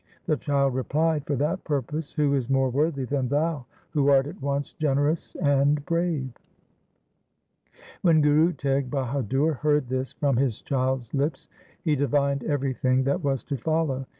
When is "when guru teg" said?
8.01-8.89